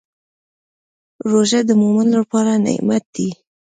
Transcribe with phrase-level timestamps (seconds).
[1.29, 3.29] روژه د مؤمن لپاره نعمت دی.